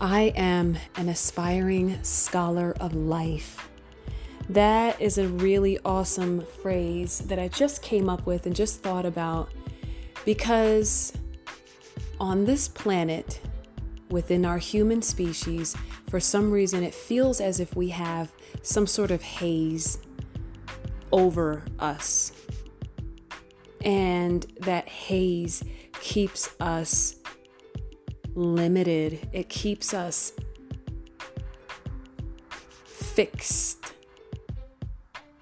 I 0.00 0.32
am 0.36 0.78
an 0.94 1.08
aspiring 1.08 2.02
scholar 2.04 2.72
of 2.78 2.94
life. 2.94 3.68
That 4.48 5.00
is 5.00 5.18
a 5.18 5.26
really 5.26 5.78
awesome 5.84 6.46
phrase 6.62 7.18
that 7.26 7.40
I 7.40 7.48
just 7.48 7.82
came 7.82 8.08
up 8.08 8.24
with 8.24 8.46
and 8.46 8.54
just 8.54 8.80
thought 8.80 9.04
about 9.04 9.50
because 10.24 11.12
on 12.20 12.44
this 12.44 12.68
planet, 12.68 13.40
within 14.10 14.44
our 14.44 14.58
human 14.58 15.02
species, 15.02 15.76
for 16.08 16.20
some 16.20 16.52
reason, 16.52 16.84
it 16.84 16.94
feels 16.94 17.40
as 17.40 17.58
if 17.58 17.74
we 17.74 17.88
have 17.88 18.32
some 18.62 18.86
sort 18.86 19.10
of 19.10 19.20
haze 19.20 19.98
over 21.10 21.64
us. 21.80 22.32
And 23.80 24.44
that 24.60 24.88
haze 24.88 25.64
keeps 26.00 26.54
us 26.60 27.16
limited, 28.34 29.28
it 29.32 29.48
keeps 29.48 29.94
us 29.94 30.32
fixed. 32.84 33.94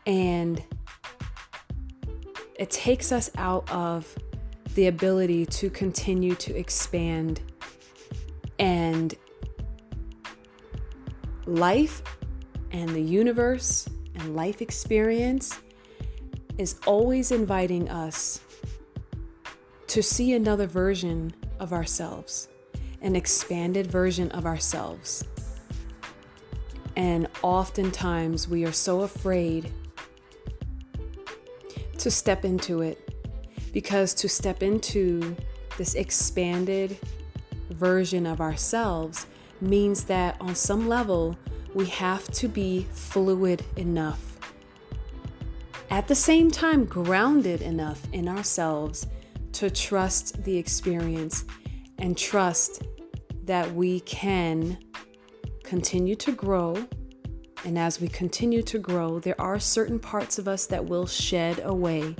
And 0.06 0.62
it 2.59 2.70
takes 2.70 3.12
us 3.12 3.30
out 3.36 3.70
of 3.70 4.16
the 4.74 4.86
ability 4.86 5.46
to 5.46 5.70
continue 5.70 6.34
to 6.36 6.56
expand. 6.56 7.40
And 8.59 9.14
life 11.46 12.02
and 12.73 12.88
the 12.90 13.00
universe 13.00 13.88
and 14.14 14.34
life 14.37 14.62
experience 14.62 15.59
is 16.59 16.78
always 16.87 17.30
inviting 17.30 17.88
us 17.88 18.40
to 19.88 20.02
see 20.02 20.34
another 20.34 20.66
version 20.66 21.34
of 21.60 21.73
ourselves, 21.73 22.48
an 23.06 23.15
expanded 23.15 23.87
version 23.87 24.32
of 24.32 24.45
ourselves. 24.46 25.24
And 26.96 27.29
oftentimes 27.40 28.49
we 28.49 28.65
are 28.65 28.73
so 28.73 29.02
afraid 29.02 29.73
to 31.99 32.10
step 32.10 32.45
into 32.45 32.82
it 32.82 33.09
because 33.73 34.12
to 34.15 34.29
step 34.29 34.60
into 34.60 35.37
this 35.79 35.95
expanded 35.95 36.99
version 37.71 38.27
of 38.27 38.40
ourselves 38.40 39.27
means 39.60 40.02
that 40.04 40.37
on 40.40 40.57
some 40.57 40.88
level 40.88 41.38
we 41.74 41.87
have 41.87 42.27
to 42.32 42.49
be 42.49 42.88
fluid 42.90 43.62
enough. 43.77 44.37
At 45.90 46.09
the 46.09 46.15
same 46.16 46.51
time, 46.51 46.84
grounded 46.84 47.62
enough 47.62 48.02
in 48.12 48.27
ourselves 48.27 49.07
to 49.52 49.71
trust 49.71 50.43
the 50.43 50.57
experience 50.57 51.45
and 51.99 52.18
trust 52.18 52.82
that 53.47 53.75
we 53.75 54.01
can 54.01 54.79
continue 55.65 56.15
to 56.16 56.33
grow. 56.33 56.87
And 57.65 57.79
as 57.79 58.01
we 58.01 58.09
continue 58.09 58.63
to 58.63 58.79
grow, 58.79 59.19
there 59.19 59.41
are 59.41 59.59
certain 59.59 59.99
parts 59.99 60.39
of 60.39 60.47
us 60.47 60.66
that 60.66 60.85
will 60.85 61.07
shed 61.07 61.61
away 61.65 62.15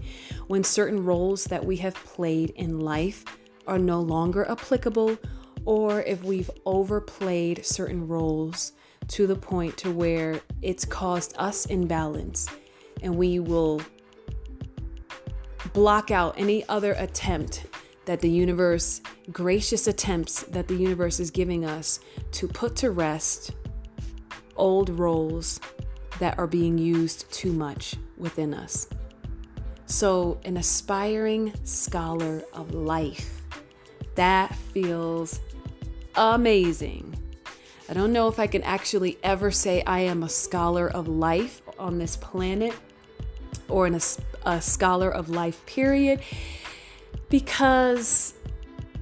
when 0.47 0.65
certain 0.65 1.05
roles 1.05 1.45
that 1.45 1.65
we 1.65 1.77
have 1.77 1.95
played 1.95 2.51
in 2.51 2.81
life 2.81 3.25
are 3.67 3.79
no 3.79 4.01
longer 4.01 4.49
applicable 4.51 5.19
or 5.65 6.03
if 6.03 6.23
we've 6.23 6.51
overplayed 6.65 7.67
certain 7.67 8.07
roles 8.07 8.73
to 9.09 9.27
the 9.27 9.37
point 9.37 9.77
to 9.77 9.91
where 9.91 10.41
it's 10.63 10.85
caused 10.85 11.35
us 11.39 11.67
imbalance 11.67 12.49
and 13.03 13.15
we 13.15 13.41
will 13.41 13.81
block 15.73 16.11
out 16.11 16.35
any 16.39 16.67
other 16.69 16.93
attempt 16.93 17.67
that 18.07 18.21
the 18.21 18.31
universe 18.31 19.03
gracious 19.31 19.87
attempts 19.87 20.45
that 20.45 20.69
the 20.69 20.75
universe 20.75 21.21
is 21.21 21.31
giving 21.31 21.65
us 21.65 22.01
to 22.33 22.49
put 22.49 22.75
to 22.77 22.91
rest 22.91 23.53
old 24.57 24.89
roles 24.91 25.61
that 26.19 26.39
are 26.39 26.47
being 26.47 26.79
used 26.79 27.31
too 27.31 27.53
much 27.53 27.95
within 28.17 28.55
us. 28.55 28.89
So, 29.87 30.41
an 30.45 30.57
aspiring 30.57 31.53
scholar 31.65 32.43
of 32.53 32.75
life, 32.75 33.43
that 34.15 34.55
feels 34.55 35.41
amazing. 36.17 37.15
I 37.89 37.93
don't 37.93 38.13
know 38.13 38.27
if 38.27 38.41
I 38.41 38.49
can 38.49 38.63
actually 38.63 39.19
ever 39.23 39.51
say 39.51 39.83
I 39.87 40.01
am 40.01 40.25
a 40.25 40.29
scholar 40.29 40.89
of 40.89 41.07
life 41.07 41.63
on 41.79 41.99
this 41.99 42.17
planet 42.17 42.75
or 43.69 43.87
a, 43.87 44.01
a 44.45 44.61
scholar 44.61 45.11
of 45.11 45.29
life, 45.29 45.65
period, 45.67 46.21
because 47.29 48.35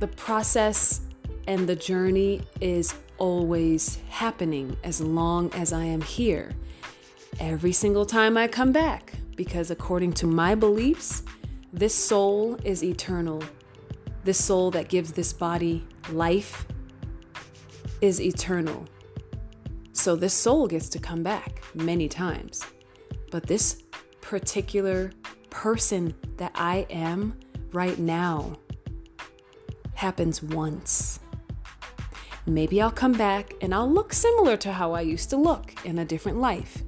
the 0.00 0.08
process 0.08 1.00
and 1.46 1.68
the 1.68 1.76
journey 1.76 2.42
is 2.60 2.94
always 3.18 3.98
happening 4.08 4.76
as 4.82 5.00
long 5.00 5.52
as 5.54 5.72
I 5.72 5.84
am 5.84 6.00
here. 6.00 6.52
Every 7.40 7.72
single 7.72 8.06
time 8.06 8.36
I 8.36 8.48
come 8.48 8.72
back, 8.72 9.14
because 9.36 9.70
according 9.70 10.12
to 10.14 10.26
my 10.26 10.54
beliefs, 10.54 11.22
this 11.72 11.94
soul 11.94 12.56
is 12.64 12.82
eternal. 12.82 13.42
This 14.22 14.42
soul 14.42 14.70
that 14.70 14.88
gives 14.88 15.12
this 15.12 15.32
body 15.32 15.84
life 16.10 16.66
is 18.00 18.20
eternal. 18.20 18.86
So 19.92 20.16
this 20.16 20.34
soul 20.34 20.66
gets 20.66 20.88
to 20.90 20.98
come 20.98 21.22
back 21.22 21.62
many 21.74 22.08
times. 22.08 22.64
But 23.30 23.46
this 23.46 23.82
particular 24.20 25.12
person 25.50 26.14
that 26.36 26.52
I 26.54 26.86
am 26.90 27.38
right 27.74 27.98
now 27.98 28.56
happens 29.94 30.42
once. 30.42 31.18
Maybe 32.46 32.80
I'll 32.80 32.90
come 32.90 33.12
back 33.12 33.54
and 33.60 33.74
I'll 33.74 33.90
look 33.90 34.12
similar 34.12 34.56
to 34.58 34.72
how 34.72 34.92
I 34.92 35.00
used 35.00 35.30
to 35.30 35.36
look 35.36 35.74
in 35.84 35.98
a 35.98 36.04
different 36.04 36.38
life. 36.38 36.82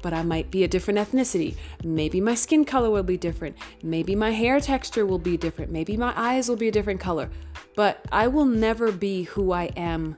But 0.00 0.12
I 0.12 0.22
might 0.22 0.50
be 0.50 0.64
a 0.64 0.68
different 0.68 0.98
ethnicity. 0.98 1.56
Maybe 1.84 2.20
my 2.20 2.34
skin 2.34 2.64
color 2.64 2.90
will 2.90 3.02
be 3.02 3.16
different. 3.16 3.56
Maybe 3.82 4.16
my 4.16 4.30
hair 4.30 4.58
texture 4.58 5.06
will 5.06 5.18
be 5.18 5.36
different. 5.36 5.70
Maybe 5.70 5.96
my 5.96 6.12
eyes 6.16 6.48
will 6.48 6.56
be 6.56 6.68
a 6.68 6.72
different 6.72 7.00
color. 7.00 7.30
But 7.76 8.04
I 8.10 8.26
will 8.28 8.44
never 8.44 8.90
be 8.90 9.24
who 9.24 9.52
I 9.52 9.64
am 9.76 10.16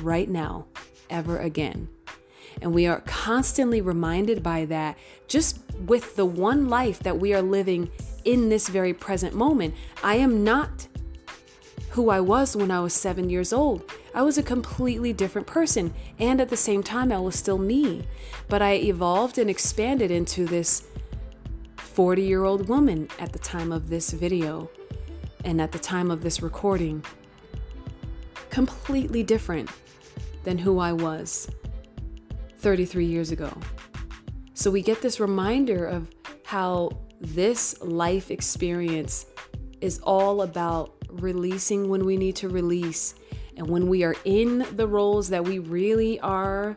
right 0.00 0.28
now, 0.28 0.66
ever 1.10 1.38
again. 1.38 1.88
And 2.62 2.72
we 2.72 2.86
are 2.86 3.02
constantly 3.06 3.80
reminded 3.80 4.42
by 4.42 4.64
that 4.66 4.98
just 5.26 5.60
with 5.86 6.16
the 6.16 6.24
one 6.26 6.68
life 6.68 7.00
that 7.00 7.18
we 7.18 7.34
are 7.34 7.42
living 7.42 7.90
in 8.28 8.50
this 8.50 8.68
very 8.68 8.92
present 8.92 9.34
moment. 9.34 9.74
I 10.04 10.16
am 10.16 10.44
not 10.44 10.86
who 11.92 12.10
I 12.10 12.20
was 12.20 12.54
when 12.54 12.70
I 12.70 12.80
was 12.80 12.92
seven 12.92 13.30
years 13.30 13.54
old. 13.54 13.90
I 14.14 14.20
was 14.20 14.36
a 14.36 14.42
completely 14.42 15.14
different 15.14 15.46
person, 15.46 15.94
and 16.18 16.38
at 16.38 16.50
the 16.50 16.56
same 16.56 16.82
time, 16.82 17.10
I 17.10 17.20
was 17.20 17.36
still 17.36 17.56
me. 17.56 18.06
But 18.46 18.60
I 18.60 18.74
evolved 18.74 19.38
and 19.38 19.48
expanded 19.48 20.10
into 20.10 20.44
this 20.44 20.86
40 21.78 22.20
year 22.22 22.44
old 22.44 22.68
woman 22.68 23.08
at 23.18 23.32
the 23.32 23.38
time 23.38 23.72
of 23.72 23.88
this 23.88 24.10
video 24.10 24.70
and 25.44 25.58
at 25.58 25.72
the 25.72 25.78
time 25.78 26.10
of 26.10 26.22
this 26.22 26.42
recording. 26.42 27.02
Completely 28.50 29.22
different 29.22 29.70
than 30.44 30.58
who 30.58 30.78
I 30.78 30.92
was 30.92 31.48
33 32.58 33.06
years 33.06 33.30
ago. 33.30 33.56
So 34.52 34.70
we 34.70 34.82
get 34.82 35.00
this 35.00 35.18
reminder 35.18 35.86
of 35.86 36.10
how 36.44 36.90
this 37.20 37.80
life 37.80 38.30
experience 38.30 39.26
is 39.80 40.00
all 40.00 40.42
about 40.42 40.94
releasing 41.10 41.88
when 41.88 42.04
we 42.04 42.16
need 42.16 42.36
to 42.36 42.48
release. 42.48 43.14
And 43.56 43.68
when 43.68 43.88
we 43.88 44.04
are 44.04 44.14
in 44.24 44.66
the 44.76 44.86
roles 44.86 45.28
that 45.30 45.44
we 45.44 45.58
really 45.58 46.20
are 46.20 46.74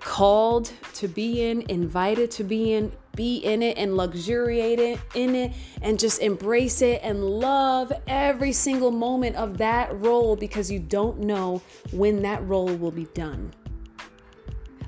called 0.00 0.72
to 0.94 1.08
be 1.08 1.48
in, 1.48 1.62
invited 1.70 2.30
to 2.32 2.44
be 2.44 2.72
in, 2.72 2.92
be 3.16 3.38
in 3.38 3.62
it 3.62 3.76
and 3.78 3.96
luxuriate 3.96 4.78
it 4.78 4.98
in 5.14 5.34
it 5.34 5.52
and 5.82 5.98
just 5.98 6.20
embrace 6.20 6.82
it 6.82 7.00
and 7.02 7.24
love 7.24 7.92
every 8.06 8.52
single 8.52 8.90
moment 8.90 9.36
of 9.36 9.58
that 9.58 9.98
role 10.00 10.36
because 10.36 10.70
you 10.70 10.78
don't 10.78 11.18
know 11.18 11.60
when 11.92 12.22
that 12.22 12.46
role 12.46 12.74
will 12.76 12.90
be 12.90 13.06
done. 13.14 13.52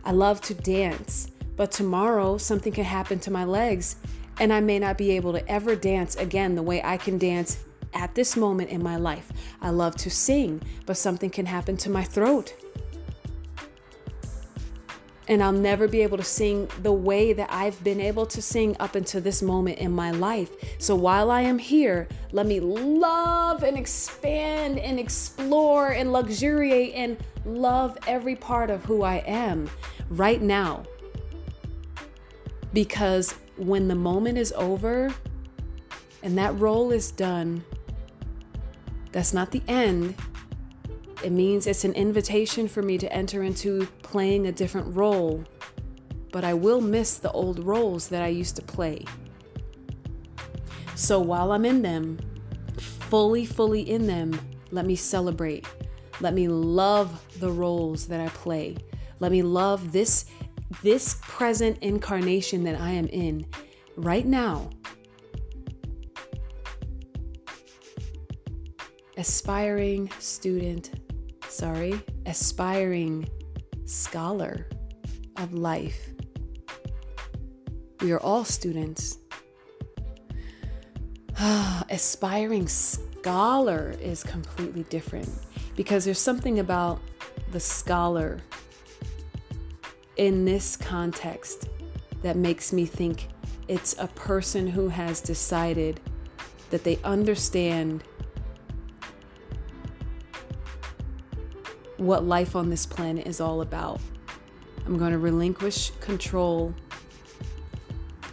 I 0.04 0.12
love 0.12 0.40
to 0.42 0.54
dance, 0.54 1.31
but 1.56 1.70
tomorrow 1.70 2.38
something 2.38 2.72
can 2.72 2.84
happen 2.84 3.18
to 3.20 3.30
my 3.30 3.44
legs 3.44 3.96
and 4.40 4.52
I 4.52 4.60
may 4.60 4.78
not 4.78 4.98
be 4.98 5.12
able 5.12 5.32
to 5.32 5.48
ever 5.48 5.76
dance 5.76 6.16
again 6.16 6.54
the 6.54 6.62
way 6.62 6.82
I 6.82 6.96
can 6.96 7.18
dance 7.18 7.64
at 7.94 8.14
this 8.14 8.36
moment 8.36 8.70
in 8.70 8.82
my 8.82 8.96
life. 8.96 9.30
I 9.60 9.70
love 9.70 9.96
to 9.96 10.10
sing, 10.10 10.62
but 10.86 10.96
something 10.96 11.30
can 11.30 11.46
happen 11.46 11.76
to 11.78 11.90
my 11.90 12.04
throat 12.04 12.54
and 15.28 15.42
I'll 15.42 15.52
never 15.52 15.88
be 15.88 16.02
able 16.02 16.18
to 16.18 16.24
sing 16.24 16.68
the 16.82 16.92
way 16.92 17.32
that 17.32 17.50
I've 17.50 17.82
been 17.84 18.00
able 18.00 18.26
to 18.26 18.42
sing 18.42 18.76
up 18.80 18.94
until 18.94 19.20
this 19.20 19.40
moment 19.40 19.78
in 19.78 19.92
my 19.92 20.10
life. 20.10 20.50
So 20.78 20.96
while 20.96 21.30
I 21.30 21.42
am 21.42 21.58
here, 21.58 22.08
let 22.32 22.46
me 22.46 22.60
love 22.60 23.62
and 23.62 23.78
expand 23.78 24.78
and 24.78 24.98
explore 24.98 25.88
and 25.88 26.12
luxuriate 26.12 26.94
and 26.94 27.16
love 27.44 27.96
every 28.06 28.34
part 28.36 28.70
of 28.70 28.84
who 28.84 29.02
I 29.02 29.16
am 29.26 29.70
right 30.10 30.42
now. 30.42 30.84
Because 32.72 33.34
when 33.56 33.88
the 33.88 33.94
moment 33.94 34.38
is 34.38 34.52
over 34.56 35.12
and 36.22 36.38
that 36.38 36.58
role 36.58 36.90
is 36.90 37.10
done, 37.10 37.64
that's 39.12 39.34
not 39.34 39.50
the 39.50 39.62
end, 39.68 40.14
It 41.22 41.30
means 41.30 41.68
it's 41.68 41.84
an 41.84 41.92
invitation 41.92 42.66
for 42.66 42.82
me 42.82 42.98
to 42.98 43.12
enter 43.12 43.44
into 43.44 43.86
playing 44.02 44.48
a 44.48 44.52
different 44.52 44.96
role, 44.96 45.44
but 46.32 46.42
I 46.42 46.52
will 46.52 46.80
miss 46.80 47.16
the 47.18 47.30
old 47.30 47.64
roles 47.64 48.08
that 48.08 48.22
I 48.22 48.28
used 48.28 48.56
to 48.56 48.62
play. 48.62 49.04
So 50.96 51.20
while 51.20 51.52
I'm 51.52 51.64
in 51.64 51.82
them, 51.82 52.18
fully, 52.76 53.44
fully 53.46 53.88
in 53.88 54.08
them, 54.08 54.38
let 54.72 54.84
me 54.84 54.96
celebrate. 54.96 55.64
Let 56.20 56.34
me 56.34 56.48
love 56.48 57.24
the 57.38 57.50
roles 57.50 58.06
that 58.08 58.20
I 58.20 58.28
play. 58.30 58.76
Let 59.20 59.30
me 59.30 59.42
love 59.42 59.92
this 59.92 60.24
this 60.82 61.16
present 61.22 61.78
incarnation 61.82 62.64
that 62.64 62.80
I 62.80 62.90
am 62.90 63.06
in 63.08 63.46
right 63.96 64.24
now. 64.24 64.70
Aspiring 69.16 70.10
student, 70.18 70.90
sorry, 71.48 72.00
aspiring 72.26 73.28
scholar 73.84 74.66
of 75.36 75.52
life. 75.52 76.08
We 78.00 78.12
are 78.12 78.20
all 78.20 78.44
students. 78.44 79.18
aspiring 81.90 82.68
scholar 82.68 83.94
is 84.00 84.22
completely 84.22 84.84
different 84.84 85.28
because 85.76 86.04
there's 86.04 86.18
something 86.18 86.58
about 86.58 87.00
the 87.52 87.60
scholar 87.60 88.40
in 90.16 90.44
this 90.44 90.76
context 90.76 91.68
that 92.22 92.36
makes 92.36 92.72
me 92.72 92.86
think 92.86 93.28
it's 93.68 93.94
a 93.98 94.06
person 94.08 94.66
who 94.66 94.88
has 94.88 95.20
decided 95.20 96.00
that 96.70 96.84
they 96.84 96.98
understand 97.04 98.02
what 101.96 102.24
life 102.24 102.56
on 102.56 102.68
this 102.68 102.84
planet 102.84 103.26
is 103.26 103.40
all 103.40 103.60
about. 103.60 104.00
I'm 104.84 104.98
going 104.98 105.12
to 105.12 105.18
relinquish 105.18 105.90
control 106.00 106.74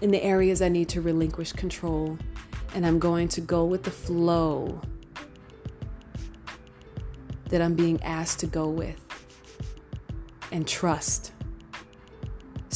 in 0.01 0.11
the 0.11 0.23
areas 0.23 0.61
I 0.61 0.69
need 0.69 0.89
to 0.89 1.01
relinquish 1.01 1.51
control, 1.51 2.17
and 2.73 2.85
I'm 2.85 2.99
going 2.99 3.27
to 3.29 3.41
go 3.41 3.65
with 3.65 3.83
the 3.83 3.91
flow 3.91 4.81
that 7.49 7.61
I'm 7.61 7.75
being 7.75 8.01
asked 8.01 8.39
to 8.39 8.47
go 8.47 8.69
with 8.69 8.99
and 10.51 10.67
trust. 10.67 11.33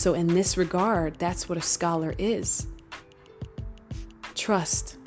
So, 0.03 0.15
in 0.15 0.27
this 0.27 0.57
regard, 0.57 1.17
that's 1.17 1.47
what 1.47 1.57
a 1.57 1.61
scholar 1.61 2.13
is 2.17 2.67
trust. 4.35 4.97